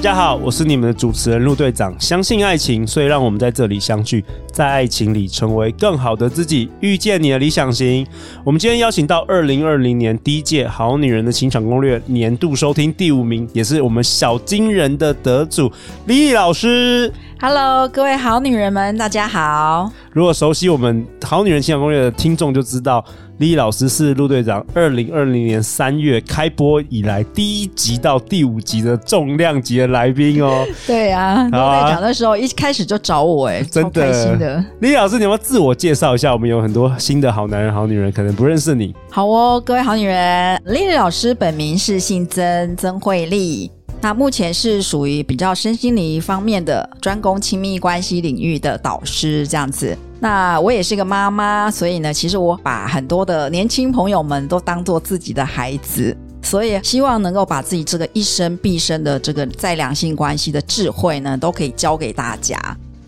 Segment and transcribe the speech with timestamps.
[0.00, 1.94] 大家好，我是你们的主持人陆队长。
[2.00, 8.06] 相信爱情，所以让我们在这里相聚，在爱情里成为更好的自己，遇见你的理想型。
[8.42, 15.70] 我们今天邀请到二零二零年第一届《好女人的情场攻略》年度收听第五名，也是我们小金人的得主
[16.08, 17.12] Lily 老师。
[17.38, 19.92] Hello，各位好女人们，大家好。
[20.12, 23.04] 如果熟悉我们《好女人情场攻略》的听众就知道。
[23.40, 30.66] Lily 老师是陆队长二零二零年三月开播以来第一集到第五集的重量级的来宾哦。
[30.86, 34.62] 对啊，陆队长那时候一开始就找我，哎，真的，超开心的。
[34.82, 36.34] Lily 老师，你要不要自我介绍一下？
[36.34, 38.94] 我们有很多新的好男人、好女人可能不认识你。
[39.08, 43.70] 好哦，各位好女人，Lily 老师本名是姓曾，曾慧丽。
[44.02, 49.96] 那目前是属于比较身心灵方面的，专攻亲密关系领域的导师这样子。
[50.20, 62.58] 那我也是个妈妈，所以呢，其实我把很多的年轻朋友们都当做自己的孩子，所以希望能够把自己这个一生毕生的这个在两性关系的智慧呢，都可以教给大家。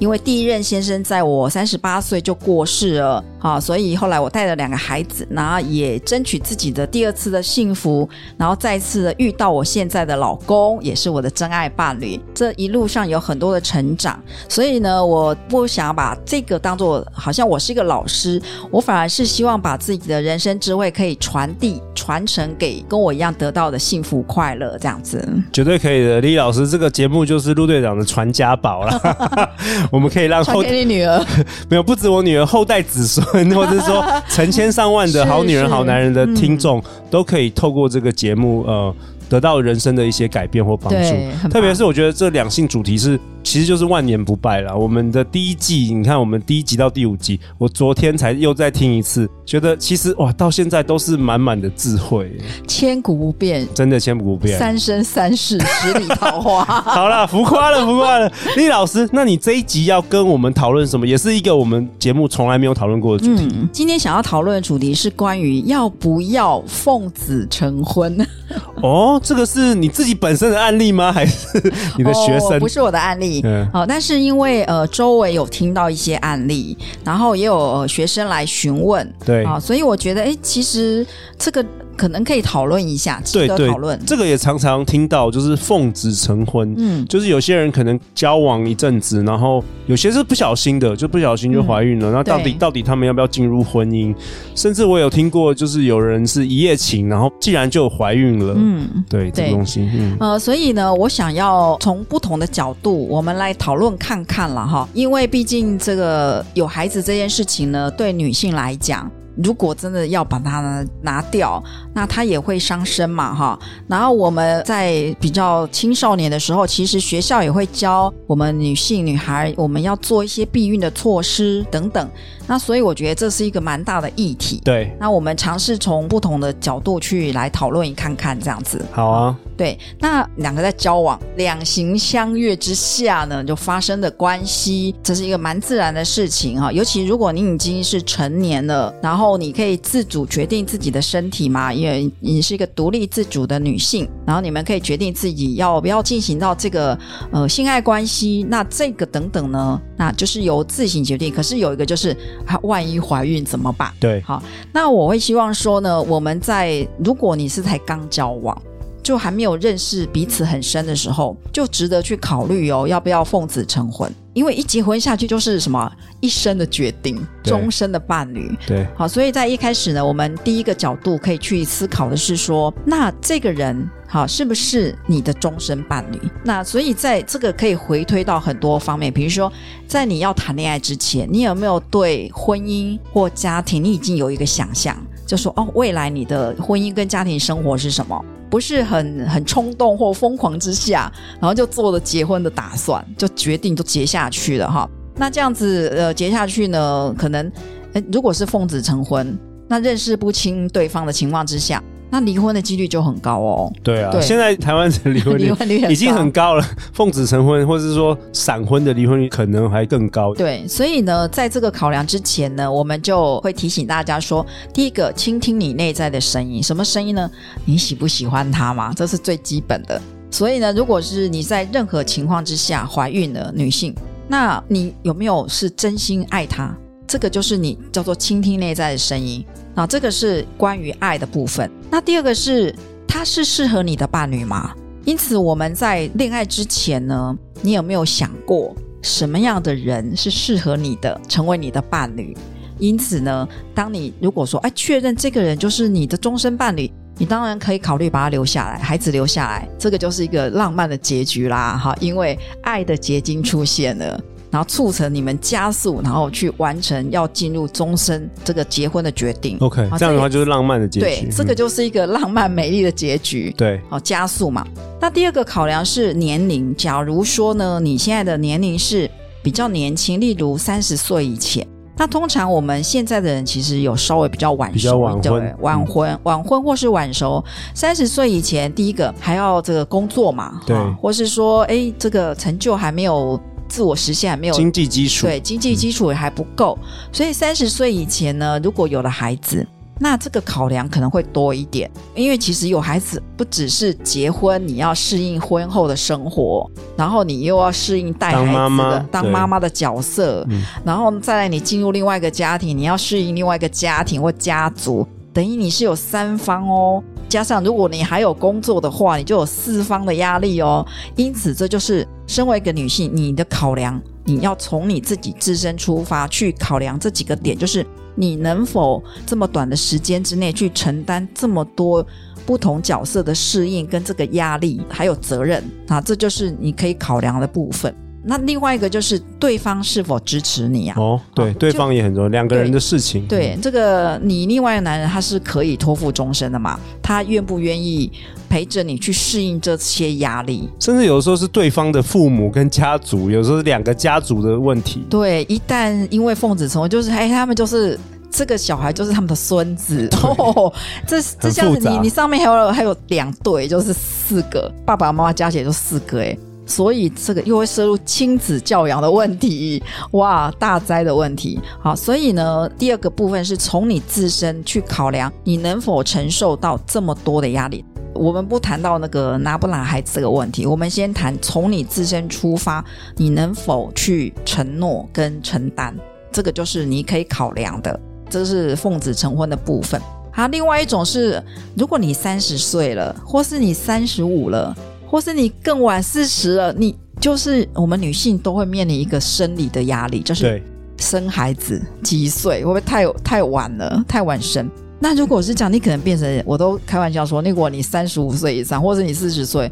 [0.02, 12.20] 因为第一任先生在我三十八岁就过世了，啊，所以后来我带了两个孩子，然后也争取自己的第二次的幸福，然后再次的遇到我现在的老公，也是我的真爱伴侣。
[12.34, 25.24] 这一路上有很多的成长，所以呢，我不想把这个当做好像我是一个老师，我反而是希望把自己的人生智慧可以传递、传承给跟我一样得到的幸福快乐，这样子。
[25.52, 29.00] 绝对可以的，Lily 老师，这个节目就是陆队长的传家宝了。
[29.88, 31.24] 我们可以让后传给你女儿，
[31.70, 38.92] 没有不止我女儿，后代子孙，或者是说成千上万的 好女人、好男人的听众，嗯、都可以透过这个节目，呃，
[39.32, 41.48] 得到人生的一些改变或帮助。
[41.48, 43.18] 特别是我觉得这两性主题是。
[43.44, 44.74] 其实就是万年不败了。
[44.74, 52.30] 我们的第一季，你看我们第一集到第五集，我昨天才又再听一次，觉得其实哇，到现在都是满满的智慧，
[52.68, 54.56] 千古不变，真的千古不变。
[54.56, 56.64] 三生三世十里桃花。
[56.82, 58.30] 好了，浮夸了，浮夸了。
[58.56, 61.04] Lily 老师，那你这一集要跟我们讨论什么？
[61.04, 63.48] 也是一个我们节目从来没有讨论过的主题。
[63.54, 68.16] 嗯，今天想要讨论的主题是关于要不要奉子成婚。
[68.82, 71.12] 哦，这个是你自己本身的案例吗？
[71.12, 71.46] 还是
[71.96, 72.52] 你的学生？
[72.52, 73.40] 哦，不是我的案例。
[73.44, 81.06] 嗯，好，但是因为呃，周围有听到一些案例，然后也有、呃、学生来询问，对啊，所以我觉得，哎，其实
[81.38, 81.64] 这个。
[81.96, 83.98] 可能可以讨论一下，值得讨论。
[84.06, 86.74] 这个也常常听到，就是奉子成婚。
[86.76, 92.10] 嗯，就是有些人可能交往一阵子，然后有些是不小心的，就不小心就怀孕了。
[92.10, 94.14] 那、嗯、到底到底他们要不要进入婚姻？
[94.54, 98.54] 甚至我有听过，就是有人是一夜情，然后既然就怀孕了。
[98.56, 99.88] 嗯，对，这个东西。
[99.94, 104.88] 嗯，呃，所以呢，我想要从不同的角度，我们来讨论看看了哈。
[104.94, 109.10] 因为毕竟这个有孩子这件事情呢，对女性来讲。
[109.36, 111.62] 如果真的要把它拿掉，
[111.94, 113.58] 那它也会伤身嘛，哈。
[113.86, 122.10] 然后我们在比较青少年的时候，其实学校也会教我们女性女孩，我们要做一些避孕的措施等等。
[122.46, 124.60] 那所以我觉得这是一个蛮大的议题。
[124.64, 124.94] 对。
[125.00, 128.84] 那我们尝试从不同的角度去来讨论一看看，这样子。
[128.90, 129.38] 好啊。
[129.56, 129.78] 对。
[130.00, 136.72] 那两个在交往、两情相悦之下呢，就发生的关系，这是一个蛮自然的事情哈。
[136.72, 139.12] 尤其如果你已经是成年了，然后。
[139.12, 146.96] 然后你可以自主决定自己的身体嘛，因为你是一个独立自主的女性，然后你们可以决定自己要不要进行到这个
[147.32, 151.32] 呃性爱关系，那这个等等呢，那就是由自行决定。
[151.34, 152.16] 可是有一个就是，
[152.46, 153.92] 啊，万一怀孕怎么办？
[153.98, 154.40] 对，好，
[154.72, 158.56] 那我会希望说呢，我们在如果你是才刚交往。
[159.02, 164.08] 就还没有认识彼此很深的时候，就值得去考虑哦，要不要奉子成婚？
[164.32, 168.56] 因为一结婚下去就是什么一生的决定，终身的伴侣。
[168.66, 176.20] 对，好，所以在一开始呢，我们第一个角度可以去思考的是说，那这个人好是不是你的终身伴侣？
[176.44, 179.52] 那所以在这个可以回推到很多方面，比如说
[179.88, 184.96] 在你要谈恋爱之前，你有没有对婚姻或家庭，你已经有一个想象，
[185.26, 188.24] 就说哦，未来你的婚姻跟家庭生活是什么？
[188.48, 191.10] 不是很很冲动或疯狂之下，
[191.40, 194.88] 然后就做了结婚的打算，就决定就结下去了哈。
[195.22, 197.48] 那这样子呃结下去呢，可能，
[197.92, 199.38] 诶，如果是奉子成婚，
[199.68, 201.80] 那认识不清对方的情况之下，
[202.10, 203.72] 那离婚的几率就很高哦。
[203.84, 210.34] 对啊，对现在台湾的离婚离婚率已经很高了，奉子成婚或者是说闪婚的离婚率可能还更高。
[210.34, 217.30] 对，所以呢，在这个考量之前呢，我们就会提醒大家说，第一个，倾听你内在的声音，什么声音呢？
[217.64, 218.92] 你喜不喜欢他嘛？
[218.92, 220.02] 这是最基本的。
[220.32, 223.94] 所以呢，如果是你在任何情况之下怀孕的女性，
[224.28, 226.74] 那你有没有是真心爱他？
[227.06, 229.44] 这个就是你叫做倾听内在的声音。
[229.74, 231.70] 那这个是关于爱的部分。
[231.90, 232.74] 那第二个是，
[233.06, 234.74] 他是适合你的伴侣吗？
[235.04, 242.36] 因此，我们在恋爱之前呢，你有没有想过什么样的人是适合你的，成为你的伴侣？
[242.78, 246.90] 因此呢，当你如果说，哎，确认这个人就是你的终身伴侣，
[247.22, 254.20] 你当然可以考虑把他留下来，孩子留下来，这个就是一个浪漫的结局啦，哈，因为爱的结晶出现了。
[254.50, 259.56] 然后促成你们加速，然后去完成要进入终身这个结婚的决定。
[259.60, 261.06] OK，这样的话就是浪漫的结局。
[261.06, 263.54] 对，这个就是一个浪漫美丽的结局。
[263.56, 264.66] 对，好，加速嘛。
[265.00, 266.74] 那第二个考量是年龄。
[266.74, 269.08] 假如说呢，你现在的年龄是
[269.44, 271.64] 比较年轻，例如三十岁以前，
[272.02, 277.44] 那通常我们现在的人其实有稍微比较晚熟，比较晚婚，晚婚，晚婚或是晚熟。
[277.76, 283.40] 三十岁以前，第一个还要这个工作嘛，对，或是说，哎，这个成就还没有。
[283.68, 289.66] 自我实现还没有经济基础，对，经济基础也还不够，嗯、所以三十岁以前呢，如果有了孩子，
[290.02, 300.44] 那这个考量可能会多一点，因为其实有孩子不只是结婚，你要适应婚后的生活，然后你又要适应带孩子的当妈妈，当妈妈的角色，
[300.84, 307.00] 然后再来你进入另外一个家庭，你要适应另外一个家庭或家族，等于你是有三方哦。
[307.28, 310.84] 加上，如果你还有工作的话，你就有四方的压力哦。
[311.14, 322.06] 因此，这就是身为一个女性，你的考量，你要从你自己自身出发去考量这几个点，就是你能否这么短的时间之内去承担这么多
[322.44, 327.94] 不同角色的适应跟这个压力，还有责任啊，这就是你可以考量的部分。
[328.24, 330.94] 那另外一个就是对方是否支持你啊？
[330.96, 333.26] 哦，对，哦、对方也很重要，两个人的事情。
[333.26, 336.78] 对，这个你另外一个男人他是可以托付终身的嘛？
[337.02, 338.12] 他愿不愿意
[338.52, 340.68] 陪着你去适应这些压力？
[340.78, 345.06] 甚至有的时候是对方的父母跟家族，有时候是两个家族的问题。
[345.08, 347.98] 对，一旦因为奉子成婚，就是哎，他们就是
[348.30, 350.70] 这个小孩就是他们的孙子 哦。
[351.06, 356.36] 这这像你你上面还有还有两对，就是四个爸爸妈妈加起来就四个哎。
[356.72, 359.82] 所以这个又会涉入亲子教养的问题，
[360.12, 361.60] 哇，大灾的问题。
[361.78, 367.84] 好，所以呢，第二个部分是从你自身去考量，你能否承受到这么多的压力。
[368.14, 372.82] 我们不谈到那个拿不拿孩子这个问题，我们先谈从你自身出发，
[373.16, 375.94] 你能否去承诺跟承担，
[376.32, 378.00] 这个就是你可以考量的。
[378.30, 380.00] 这是奉子成婚的部分。
[380.32, 381.42] 好，另外一种是，
[381.76, 384.74] 如果你三十岁了，或是你三十五了。
[385.12, 390.60] 或是你更晚四十了，你就是我们女性都会面临一个生理的压力，就是
[390.96, 394.66] 生孩子几岁会不会太太晚了，太晚生？
[394.98, 399.70] 那如果是这样，你可能变成我都开玩笑说，如果你三十五岁以上，或者你四十岁，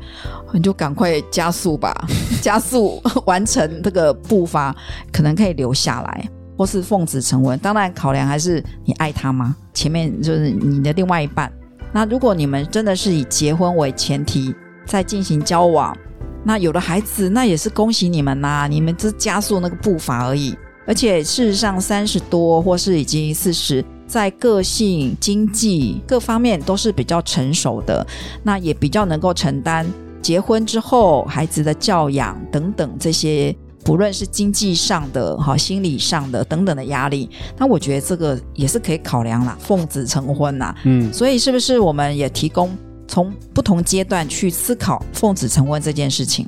[0.53, 2.07] 你就赶快加速吧，
[2.43, 4.77] 加速完成这个步伐，
[5.11, 7.59] 可能可以留下来，或是奉子成婚。
[7.61, 9.57] 当然，考量还是你爱他吗？
[9.73, 11.51] 前面就是你的另外一半。
[11.95, 14.55] 那如果你们真的是以结婚为前提。
[14.91, 15.97] 在进行交往，
[16.43, 18.67] 那有了孩子，那也是恭喜你们呐、啊！
[18.67, 20.53] 你们只加速那个步伐而已。
[20.85, 28.05] 而且事实上，三十多或是已经四十，在个性、经济各方面都是比较成熟的，
[28.43, 29.87] 那也比较能够承担
[30.21, 37.31] 结婚之后孩子的教养等等这些，不论是经济上的、哈心理上的等等的压力。
[37.57, 40.75] 那我觉得这个也是可以考量啦，奉子成婚啦。
[40.83, 42.77] 嗯，所以是不是我们也提供？
[43.11, 46.47] 从不同阶段去思考奉子成婚这件事情。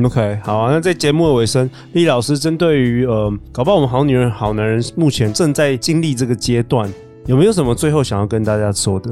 [0.00, 0.72] OK，好啊。
[0.72, 6.88] 那在节目的尾声，李老师针对于呃，搞不好我们好女人、好男人目前正在经历这个阶段，
[7.26, 9.10] 有没有什么最后想要跟大家说的？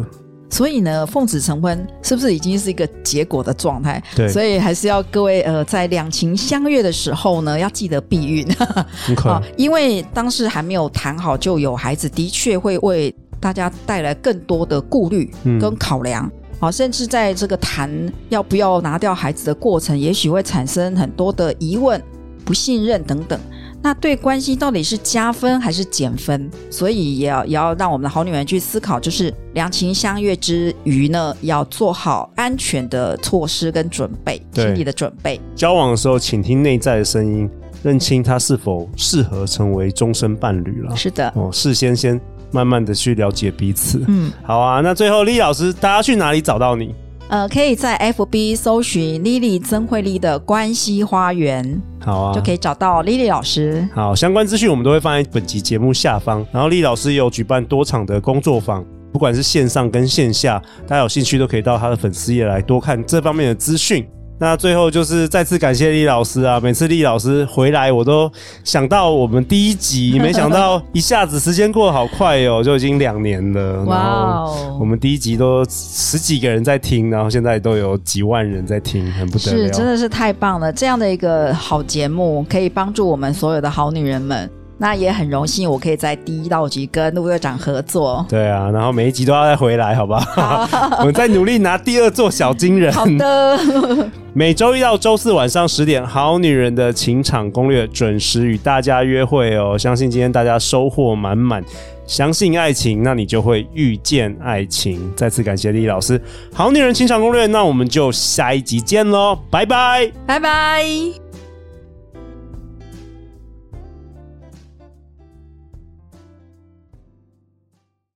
[0.49, 4.01] 所以呢，奉子成婚是不是已经是一个结果的状态？
[4.15, 8.47] 对，所以还是要各位呃，在两情相悦的时候呢，要记得避孕。
[9.11, 15.29] OK，啊，因为当时还没有谈好就有孩子，的确会为大家带来更多的顾虑
[15.61, 16.27] 跟考量。
[16.27, 17.91] 嗯好，甚至在这个谈
[18.29, 22.01] 要不要拿掉孩子的过程，也许会产生很多的疑问、
[22.45, 23.41] 不信任等等。
[23.83, 26.49] 那对关系到底是加分还是减分？
[26.71, 35.41] 所以也要也要让我们的好女人去思考，就是两情相悦之余呢，要做好安全的措施跟准备，心理的准备。
[35.57, 37.51] 交往的时候，请听内在的声音，
[37.83, 40.95] 认清他是否适合成为终身伴侣了。
[40.95, 42.21] 是的，哦，事先先。
[42.53, 44.05] 慢慢的去了解彼此。
[44.07, 44.81] 嗯，好啊。
[44.81, 46.95] 那最后，莉莉老师，大家去哪里找到你？
[47.29, 53.89] 呃，可以在 FB 搜寻 Lily 曾慧丽的关系花园，好啊，就可以找到 Lily 老师。
[53.95, 56.45] 好，相关资讯我们都会放在本集节目下方。
[56.53, 64.07] 然后莉莉老师也有举办多场的工作坊，不管是线上跟线下，大家有兴趣都可以到他的粉丝页来多看这方面的资讯。
[64.39, 66.59] 那最后就是再次感谢厉老师啊！
[66.59, 68.29] 每次厉老师回来，我都
[68.65, 73.85] 想到我们第一集，没想到一下子时间过得好快哦，就已经两年了。
[73.85, 74.77] 哇哦！
[74.81, 79.59] 我们第一集都十几个人在听，然后现在都有几万人在听，很不得了。
[79.59, 80.73] 是，真的是太棒了！
[80.73, 84.51] 这样的一个好节目，可以帮助我们所有的好女人们。
[84.83, 88.27] 那也很荣幸，我可以在第一道集跟陆队长合作。
[88.29, 90.67] 对啊，然后每一集都要再回来，好不好？
[90.67, 92.93] 好 我们再努力拿第二座小金人。
[92.93, 93.57] 好的。
[94.35, 99.79] 每周一到周四晚上十点，《好女人的情场攻略》准时与大家约会哦。
[99.79, 101.63] 相信今天大家收获满满，
[102.05, 104.99] 相信爱情，那你就会遇见爱情。
[105.15, 106.19] 再次感谢莉莉老师，
[106.53, 111.22] 《好女人情场攻略》，那我们就下一集见喽，拜拜，拜拜。